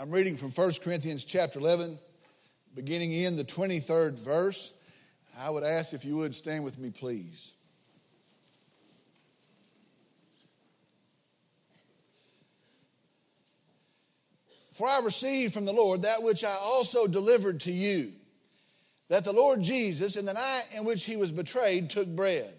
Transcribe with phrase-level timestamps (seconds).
[0.00, 1.98] I'm reading from 1 Corinthians chapter 11,
[2.76, 4.78] beginning in the 23rd verse.
[5.40, 7.52] I would ask if you would stand with me, please.
[14.70, 18.12] For I received from the Lord that which I also delivered to you
[19.08, 22.54] that the Lord Jesus, in the night in which he was betrayed, took bread.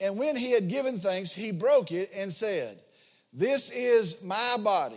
[0.00, 2.80] And when he had given thanks, he broke it and said,
[3.32, 4.96] This is my body,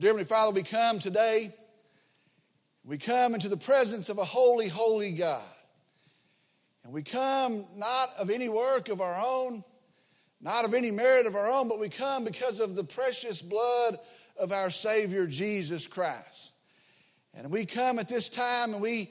[0.00, 1.48] Dear Heavenly Father, we come today.
[2.84, 5.42] We come into the presence of a holy, holy God.
[6.84, 9.64] And we come not of any work of our own,
[10.40, 13.96] not of any merit of our own, but we come because of the precious blood
[14.38, 16.54] of our Savior Jesus Christ.
[17.36, 19.10] And we come at this time and we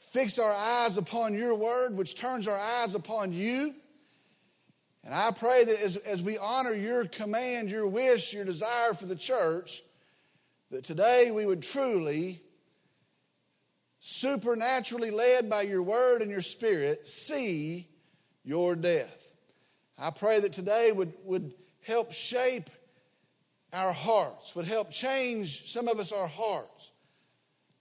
[0.00, 3.72] fix our eyes upon your word, which turns our eyes upon you.
[5.04, 9.06] And I pray that as, as we honor your command, your wish, your desire for
[9.06, 9.80] the church,
[10.74, 12.40] that today we would truly,
[14.00, 17.86] supernaturally led by your word and your spirit, see
[18.42, 19.34] your death.
[19.96, 21.52] I pray that today would, would
[21.86, 22.68] help shape
[23.72, 26.90] our hearts, would help change some of us our hearts,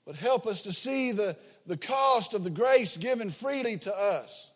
[0.05, 1.35] would help us to see the,
[1.65, 4.55] the cost of the grace given freely to us,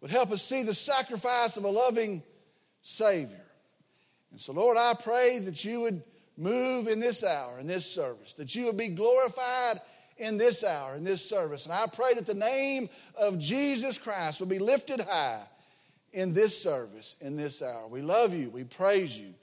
[0.00, 2.22] would help us see the sacrifice of a loving
[2.82, 3.46] Savior.
[4.30, 6.04] And so, Lord, I pray that you would
[6.36, 9.80] move in this hour, in this service, that you would be glorified
[10.18, 11.66] in this hour, in this service.
[11.66, 15.40] And I pray that the name of Jesus Christ will be lifted high
[16.12, 17.88] in this service, in this hour.
[17.88, 18.50] We love you.
[18.50, 19.34] We praise you.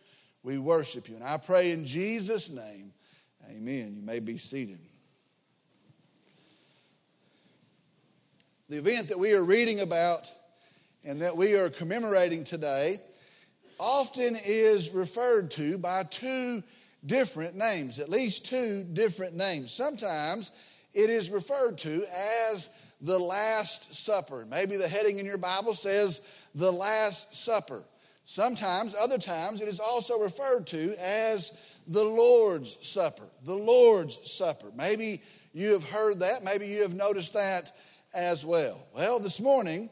[0.43, 1.15] We worship you.
[1.15, 2.91] And I pray in Jesus' name,
[3.49, 3.93] amen.
[3.95, 4.79] You may be seated.
[8.69, 10.29] The event that we are reading about
[11.03, 12.97] and that we are commemorating today
[13.79, 16.61] often is referred to by two
[17.05, 19.71] different names, at least two different names.
[19.71, 20.51] Sometimes
[20.93, 22.03] it is referred to
[22.49, 22.69] as
[23.01, 24.45] the Last Supper.
[24.49, 26.21] Maybe the heading in your Bible says
[26.53, 27.83] the Last Supper.
[28.25, 33.27] Sometimes, other times, it is also referred to as the Lord's Supper.
[33.43, 34.67] The Lord's Supper.
[34.75, 35.21] Maybe
[35.53, 36.43] you have heard that.
[36.43, 37.71] Maybe you have noticed that
[38.13, 38.85] as well.
[38.93, 39.89] Well, this morning,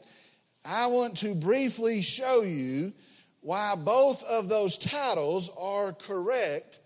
[0.64, 2.92] I want to briefly show you
[3.40, 6.80] why both of those titles are correct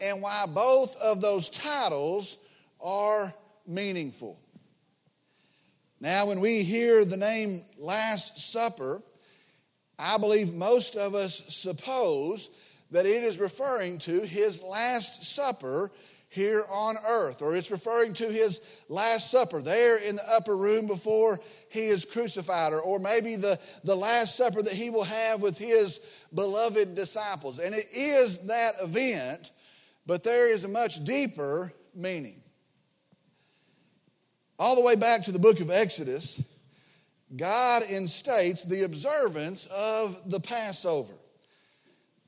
[0.00, 2.38] and why both of those titles
[2.80, 3.32] are
[3.66, 4.38] meaningful.
[6.00, 9.02] Now, when we hear the name Last Supper,
[9.98, 15.90] I believe most of us suppose that it is referring to his Last Supper
[16.28, 20.86] here on earth, or it's referring to his Last Supper there in the upper room
[20.86, 21.40] before
[21.70, 25.58] he is crucified, or, or maybe the, the Last Supper that he will have with
[25.58, 27.58] his beloved disciples.
[27.58, 29.50] And it is that event,
[30.06, 32.40] but there is a much deeper meaning.
[34.58, 36.42] All the way back to the book of Exodus,
[37.34, 41.14] God instates the observance of the Passover.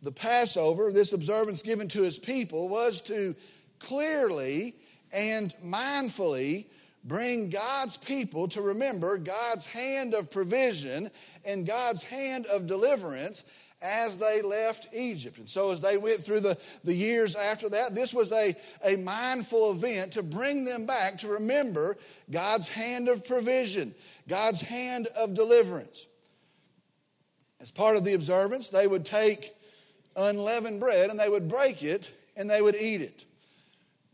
[0.03, 3.35] The Passover, this observance given to his people, was to
[3.79, 4.75] clearly
[5.15, 6.67] and mindfully
[7.05, 11.11] bring God's people to remember God's hand of provision
[11.47, 13.45] and God's hand of deliverance
[13.81, 15.39] as they left Egypt.
[15.39, 18.97] And so, as they went through the, the years after that, this was a, a
[18.97, 21.97] mindful event to bring them back to remember
[22.31, 23.95] God's hand of provision,
[24.29, 26.07] God's hand of deliverance.
[27.61, 29.51] As part of the observance, they would take
[30.17, 33.25] unleavened bread and they would break it and they would eat it.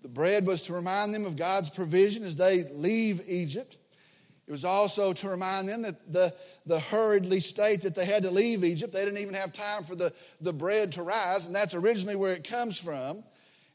[0.02, 3.76] The bread was to remind them of God's provision as they leave Egypt.
[4.46, 6.34] It was also to remind them that the,
[6.66, 9.94] the hurriedly state that they had to leave Egypt, they didn't even have time for
[9.94, 13.24] the, the bread to rise, and that's originally where it comes from.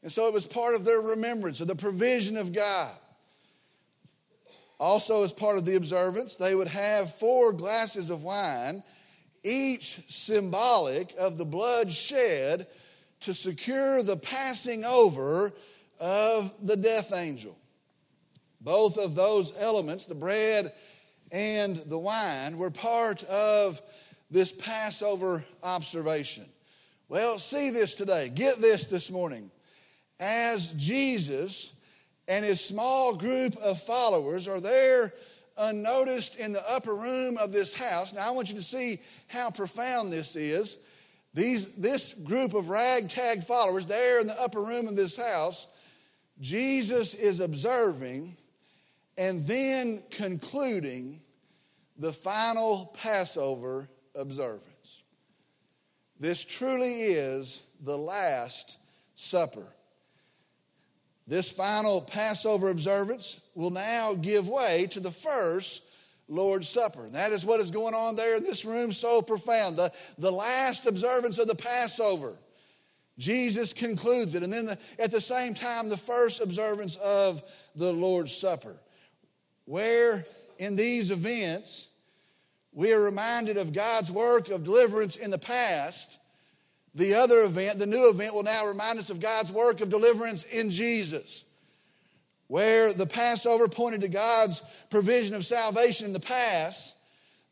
[0.03, 2.95] And so it was part of their remembrance of the provision of God.
[4.79, 8.81] Also, as part of the observance, they would have four glasses of wine,
[9.43, 12.65] each symbolic of the blood shed
[13.21, 15.51] to secure the passing over
[15.99, 17.58] of the death angel.
[18.61, 20.71] Both of those elements, the bread
[21.31, 23.79] and the wine, were part of
[24.29, 26.45] this Passover observation.
[27.07, 28.29] Well, see this today.
[28.29, 29.49] Get this this morning.
[30.19, 31.79] as Jesus
[32.27, 35.13] and his small group of followers are there
[35.57, 38.13] unnoticed in the upper room of this house.
[38.13, 40.85] Now, I want you to see how profound this is.
[41.33, 45.75] These, this group of ragtag followers there in the upper room of this house,
[46.39, 48.35] Jesus is observing
[49.19, 51.19] and then concluding
[51.97, 55.03] the final Passover observance.
[56.17, 58.79] This truly is the Last
[59.15, 59.67] Supper.
[61.27, 65.93] This final Passover observance will now give way to the first
[66.29, 67.03] Lord's Supper.
[67.03, 69.75] And that is what is going on there in this room, so profound.
[69.75, 72.37] The, the last observance of the Passover.
[73.17, 74.43] Jesus concludes it.
[74.43, 77.41] And then the, at the same time, the first observance of
[77.75, 78.77] the Lord's Supper.
[79.69, 80.25] Where
[80.57, 81.91] in these events,
[82.73, 86.19] we are reminded of God's work of deliverance in the past
[86.95, 90.43] the other event, the new event, will now remind us of God's work of deliverance
[90.45, 91.45] in Jesus.
[92.47, 96.97] Where the Passover pointed to God's provision of salvation in the past,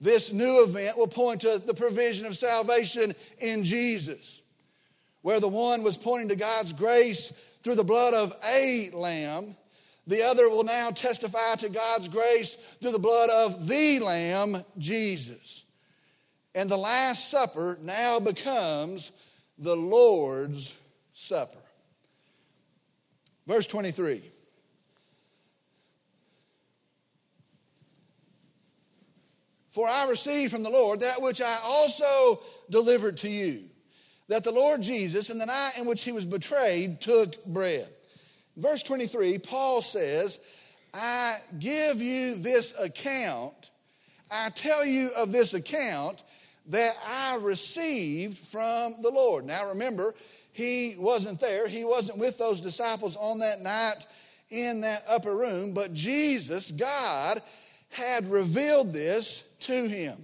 [0.02, 4.42] this new event will point to the provision of salvation in Jesus.
[5.22, 7.30] Where the one was pointing to God's grace
[7.62, 9.56] through the blood of a lamb,
[10.08, 15.66] the other will now testify to God's grace through the blood of the Lamb, Jesus.
[16.56, 19.12] And the Last Supper now becomes
[19.60, 20.82] the Lord's
[21.12, 21.60] Supper.
[23.46, 24.22] Verse 23.
[29.68, 32.40] For I received from the Lord that which I also
[32.70, 33.66] delivered to you,
[34.30, 37.88] that the Lord Jesus, in the night in which he was betrayed, took bread.
[38.58, 40.46] Verse 23, Paul says,
[40.94, 43.70] I give you this account,
[44.32, 46.24] I tell you of this account
[46.70, 49.46] that I received from the Lord.
[49.46, 50.16] Now remember,
[50.54, 54.06] he wasn't there, he wasn't with those disciples on that night
[54.50, 57.40] in that upper room, but Jesus, God,
[57.92, 60.18] had revealed this to him.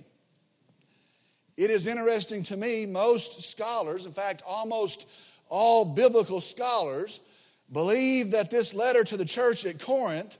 [1.56, 5.08] It is interesting to me, most scholars, in fact, almost
[5.50, 7.30] all biblical scholars,
[7.72, 10.38] believe that this letter to the church at Corinth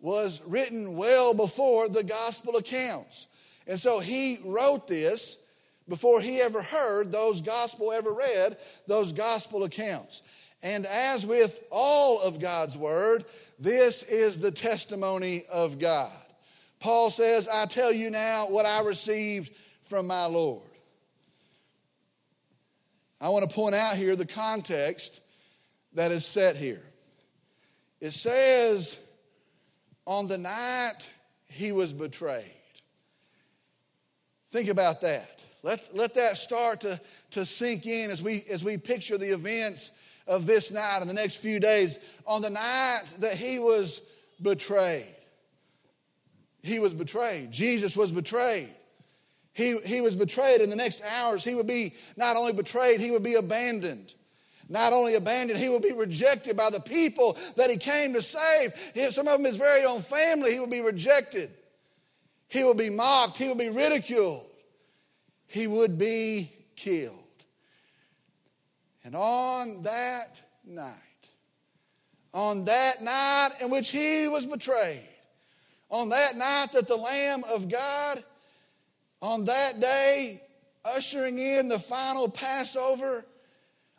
[0.00, 3.28] was written well before the gospel accounts.
[3.66, 5.46] And so he wrote this
[5.88, 10.22] before he ever heard those gospel, ever read those gospel accounts.
[10.62, 13.24] And as with all of God's word,
[13.58, 16.10] this is the testimony of God.
[16.80, 19.52] Paul says, I tell you now what I received
[19.82, 20.62] from my Lord.
[23.20, 25.22] I want to point out here the context
[25.94, 26.82] that is set here.
[28.00, 29.06] It says,
[30.06, 31.10] on the night
[31.48, 32.52] he was betrayed.
[34.48, 35.44] Think about that.
[35.62, 37.00] Let, let that start to,
[37.30, 41.14] to sink in as we, as we picture the events of this night and the
[41.14, 42.20] next few days.
[42.26, 44.10] On the night that he was
[44.40, 45.04] betrayed,
[46.62, 47.50] he was betrayed.
[47.50, 48.68] Jesus was betrayed.
[49.54, 50.60] He, he was betrayed.
[50.60, 54.14] In the next hours, he would be not only betrayed, he would be abandoned.
[54.72, 58.72] Not only abandoned, he will be rejected by the people that he came to save.
[59.12, 61.50] Some of them, his very own family, he will be rejected.
[62.48, 63.38] He will be mocked.
[63.38, 64.46] He will be ridiculed
[65.52, 67.18] he would be killed.
[69.04, 70.92] And on that night,
[72.32, 75.06] on that night in which he was betrayed,
[75.90, 78.18] on that night that the Lamb of God,
[79.20, 80.40] on that day,
[80.96, 83.26] ushering in the final Passover,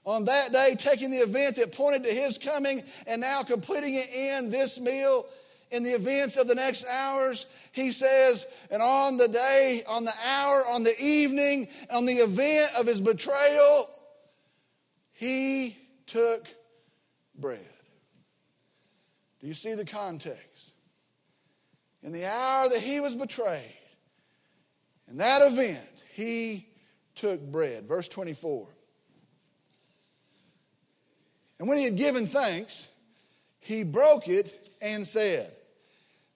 [0.06, 4.40] on that day, taking the event that pointed to his coming and now completing it
[4.42, 5.26] in this meal,
[5.72, 10.14] in the events of the next hours, he says, and on the day, on the
[10.28, 13.90] hour, on the evening, on the event of his betrayal,
[15.14, 16.48] he took
[17.40, 17.60] bread.
[19.42, 20.74] Do you see the context?
[22.04, 23.74] In the hour that he was betrayed,
[25.10, 26.66] in that event, he
[27.16, 27.86] took bread.
[27.86, 28.68] Verse 24.
[31.64, 32.94] And when he had given thanks,
[33.62, 35.50] he broke it and said,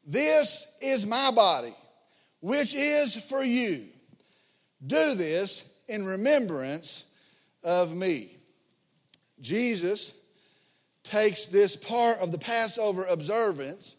[0.05, 1.74] this is my body,
[2.39, 3.84] which is for you.
[4.86, 7.13] Do this in remembrance
[7.62, 8.29] of me.
[9.41, 10.17] Jesus
[11.03, 13.98] takes this part of the Passover observance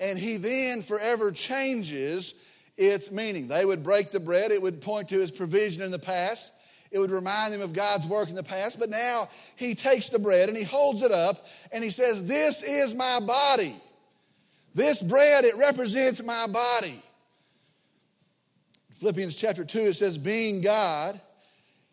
[0.00, 2.44] and he then forever changes
[2.76, 3.46] its meaning.
[3.46, 6.54] They would break the bread, it would point to his provision in the past.
[6.90, 8.78] It would remind them of God's work in the past.
[8.78, 11.36] But now he takes the bread and he holds it up
[11.72, 13.74] and he says, This is my body
[14.76, 17.02] this bread, it represents my body.
[18.90, 21.18] Philippians chapter 2, it says, Being God,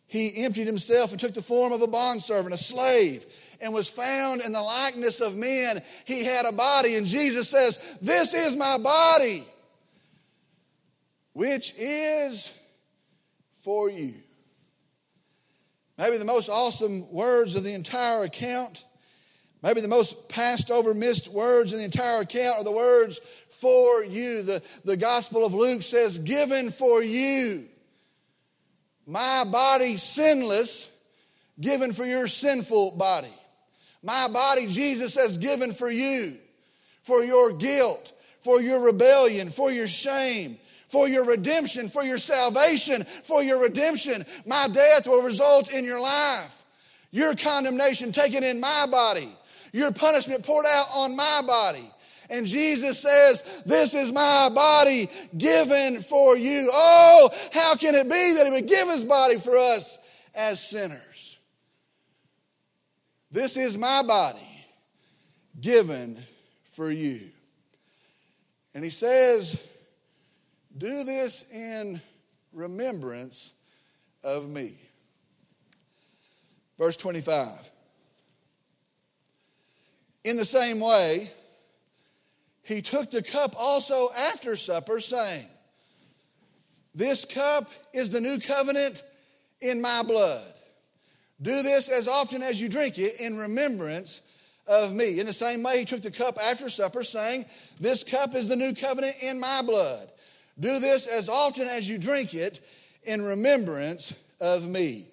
[0.05, 3.25] he emptied himself and took the form of a bondservant, a slave,
[3.62, 5.77] and was found in the likeness of men.
[6.05, 9.45] He had a body, and Jesus says, This is my body,
[11.31, 12.59] which is
[13.53, 14.13] for you.
[15.97, 18.85] Maybe the most awesome words of the entire account,
[19.62, 23.19] maybe the most passed over, missed words in the entire account are the words
[23.50, 24.41] for you.
[24.41, 27.65] The, the Gospel of Luke says, given for you.
[29.05, 30.97] My body sinless,
[31.59, 33.33] given for your sinful body.
[34.01, 36.33] My body, Jesus has given for you,
[37.03, 40.57] for your guilt, for your rebellion, for your shame,
[40.93, 44.23] for your redemption, for your salvation, for your redemption.
[44.45, 46.63] My death will result in your life.
[47.09, 49.27] Your condemnation taken in my body.
[49.71, 51.89] Your punishment poured out on my body.
[52.29, 56.69] And Jesus says, This is my body given for you.
[56.71, 59.97] Oh, how can it be that He would give His body for us
[60.35, 61.39] as sinners?
[63.31, 64.47] This is my body
[65.59, 66.17] given
[66.65, 67.19] for you.
[68.75, 69.73] And He says,
[70.77, 72.01] do this in
[72.53, 73.53] remembrance
[74.24, 74.77] of me.
[76.77, 77.50] Verse 25.
[80.25, 81.30] In the same way,
[82.65, 85.46] he took the cup also after supper, saying,
[86.96, 89.03] This cup is the new covenant
[89.62, 90.53] in my blood.
[91.42, 94.22] Do this as often as you drink it in remembrance
[94.65, 95.20] of me.
[95.20, 97.44] In the same way, he took the cup after supper, saying,
[97.82, 100.08] This cup is the new covenant in my blood.
[100.60, 102.60] Do this as often as you drink it
[103.03, 105.05] in remembrance of me.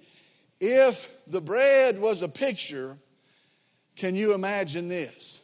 [0.61, 2.97] If the bread was a picture,
[3.97, 5.41] can you imagine this?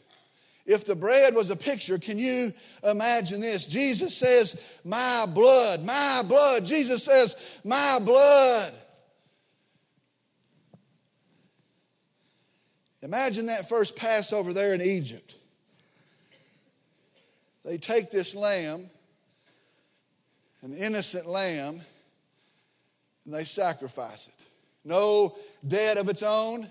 [0.66, 2.50] If the bread was a picture, can you
[2.82, 3.66] imagine this?
[3.66, 6.66] Jesus says, My blood, my blood.
[6.66, 8.72] Jesus says, My blood.
[13.02, 15.36] Imagine that first Passover there in Egypt.
[17.64, 18.90] They take this lamb
[20.62, 21.80] an innocent lamb
[23.24, 24.44] and they sacrifice it.
[24.84, 25.34] No
[25.66, 26.66] debt of its own,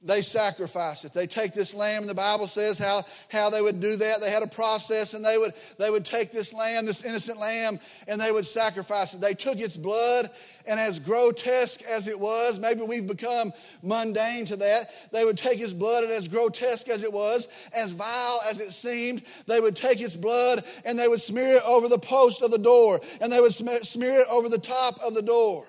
[0.00, 1.12] they sacrifice it.
[1.12, 3.02] They take this lamb, the Bible says how,
[3.32, 4.20] how they would do that.
[4.20, 7.80] They had a process, and they would, they would take this lamb, this innocent lamb,
[8.06, 9.20] and they would sacrifice it.
[9.20, 10.28] They took its blood,
[10.68, 13.52] and as grotesque as it was, maybe we've become
[13.82, 14.84] mundane to that.
[15.12, 18.70] They would take his blood, and as grotesque as it was, as vile as it
[18.70, 22.52] seemed, they would take its blood and they would smear it over the post of
[22.52, 25.64] the door, and they would smear it over the top of the door.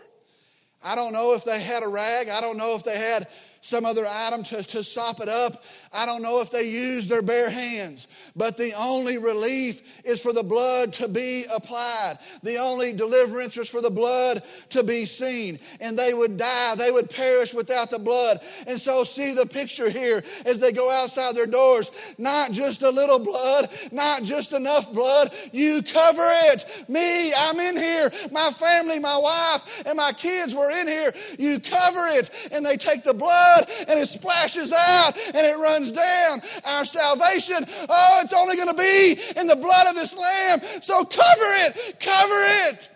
[0.84, 2.30] I don't know if they had a rag.
[2.30, 3.28] I don't know if they had
[3.62, 5.54] some other item to, to sop it up.
[5.94, 10.34] I don't know if they used their bare hands, but the only relief is for
[10.34, 12.16] the blood to be applied.
[12.44, 15.60] The only deliverance was for the blood to be seen.
[15.82, 18.38] And they would die, they would perish without the blood.
[18.68, 22.16] And so, see the picture here as they go outside their doors.
[22.18, 25.30] Not just a little blood, not just enough blood.
[25.52, 26.86] You cover it.
[26.88, 28.10] Me, I'm in here.
[28.32, 31.12] My family, my wife, and my kids were in here.
[31.38, 32.52] You cover it.
[32.54, 33.49] And they take the blood
[33.90, 36.42] and it splashes out and it runs down.
[36.76, 37.58] Our salvation,
[37.90, 40.60] oh, it's only going to be in the blood of this lamb.
[40.82, 42.90] So cover it, cover it.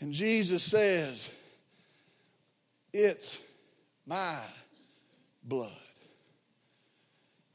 [0.00, 1.34] And Jesus says,
[2.92, 3.42] It's
[4.06, 4.38] my
[5.42, 5.72] blood.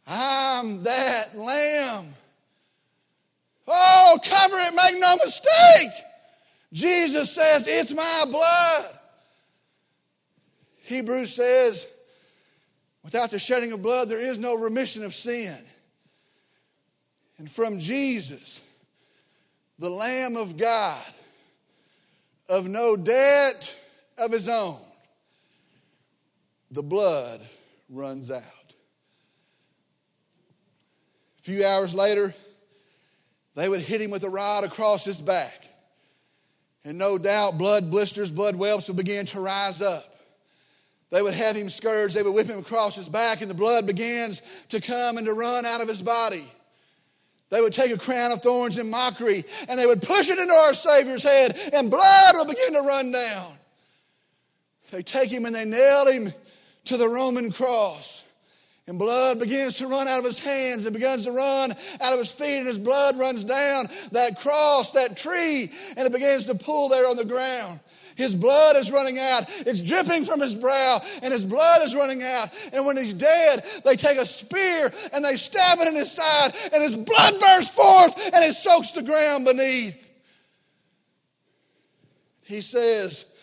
[0.07, 2.05] I'm that lamb.
[3.67, 5.91] Oh, cover it, make no mistake.
[6.73, 9.00] Jesus says, It's my blood.
[10.83, 11.91] Hebrews says,
[13.03, 15.57] without the shedding of blood, there is no remission of sin.
[17.37, 18.67] And from Jesus,
[19.79, 21.01] the Lamb of God,
[22.49, 23.79] of no debt
[24.17, 24.77] of his own,
[26.69, 27.41] the blood
[27.89, 28.43] runs out.
[31.39, 32.33] A few hours later,
[33.55, 35.65] they would hit him with a rod across his back.
[36.83, 40.10] And no doubt, blood blisters, blood whelps would begin to rise up.
[41.11, 43.85] They would have him scourged, they would whip him across his back, and the blood
[43.85, 46.45] begins to come and to run out of his body.
[47.49, 50.53] They would take a crown of thorns in mockery and they would push it into
[50.53, 53.51] our Savior's head, and blood would begin to run down.
[54.91, 56.33] They take him and they nail him
[56.85, 58.27] to the Roman cross.
[58.87, 62.19] And blood begins to run out of his hands and begins to run out of
[62.19, 66.55] his feet, and his blood runs down that cross, that tree, and it begins to
[66.55, 67.79] pool there on the ground.
[68.21, 69.43] His blood is running out.
[69.65, 72.47] It's dripping from his brow, and his blood is running out.
[72.73, 76.51] And when he's dead, they take a spear and they stab it in his side,
[76.73, 80.11] and his blood bursts forth and it soaks the ground beneath.
[82.43, 83.33] He says,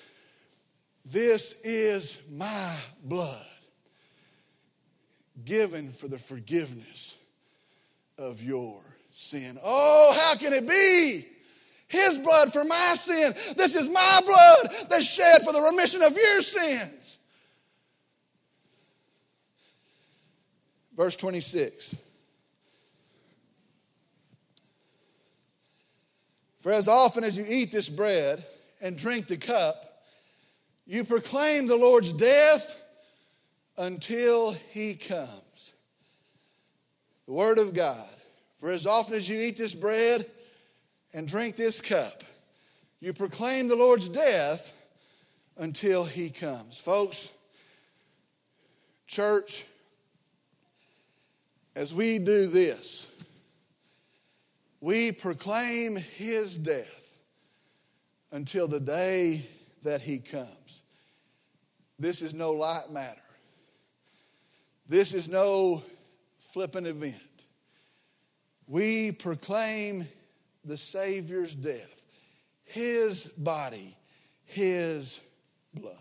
[1.10, 3.46] This is my blood
[5.44, 7.18] given for the forgiveness
[8.18, 8.80] of your
[9.12, 9.58] sin.
[9.64, 11.37] Oh, how can it be?
[11.88, 13.32] His blood for my sin.
[13.56, 17.18] This is my blood that's shed for the remission of your sins.
[20.94, 21.96] Verse 26.
[26.58, 28.44] For as often as you eat this bread
[28.82, 29.76] and drink the cup,
[30.86, 32.84] you proclaim the Lord's death
[33.78, 35.74] until he comes.
[37.26, 38.08] The Word of God.
[38.56, 40.26] For as often as you eat this bread
[41.14, 42.22] and drink this cup,
[43.00, 44.86] you proclaim the Lord's death
[45.56, 46.78] until he comes.
[46.78, 47.36] Folks,
[49.06, 49.64] church,
[51.74, 53.12] as we do this,
[54.80, 57.18] we proclaim his death
[58.32, 59.42] until the day
[59.82, 60.84] that he comes.
[61.98, 63.20] This is no light matter.
[64.88, 65.82] This is no
[66.38, 67.16] flippant event.
[68.66, 70.06] We proclaim
[70.68, 72.06] the Savior's death,
[72.64, 73.96] His body,
[74.44, 75.20] His
[75.74, 75.94] blood.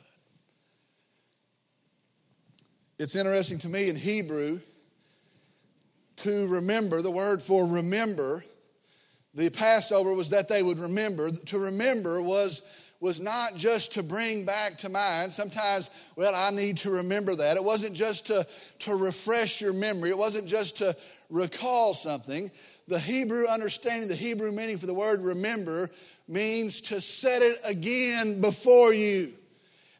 [2.99, 4.59] It's interesting to me in Hebrew
[6.17, 8.43] to remember, the word for remember,
[9.33, 11.29] the Passover was that they would remember.
[11.29, 15.31] To remember was was not just to bring back to mind.
[15.31, 17.55] Sometimes, well, I need to remember that.
[17.55, 18.47] It wasn't just to,
[18.79, 20.95] to refresh your memory, it wasn't just to
[21.29, 22.49] recall something.
[22.87, 25.89] The Hebrew understanding, the Hebrew meaning for the word remember
[26.27, 29.33] means to set it again before you.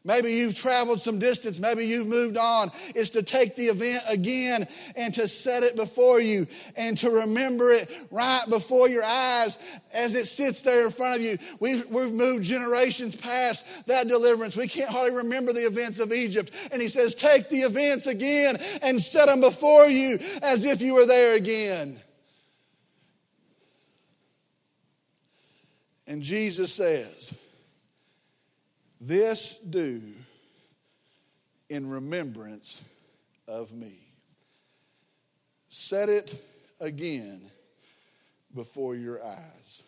[0.04, 1.60] Maybe you've traveled some distance.
[1.60, 2.70] Maybe you've moved on.
[2.94, 4.66] Is to take the event again
[4.96, 6.46] and to set it before you
[6.78, 9.58] and to remember it right before your eyes
[9.92, 11.36] as it sits there in front of you.
[11.60, 14.56] We've, we've moved generations past that deliverance.
[14.56, 16.54] We can't hardly remember the events of Egypt.
[16.72, 20.94] And he says, Take the events again and set them before you as if you
[20.94, 21.98] were there again.
[26.08, 27.38] And Jesus says,
[28.98, 30.00] this do
[31.68, 32.82] in remembrance
[33.46, 33.92] of me.
[35.68, 36.34] Set it
[36.80, 37.42] again
[38.54, 39.84] before your eyes.